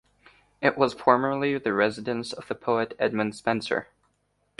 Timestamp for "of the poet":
2.33-2.95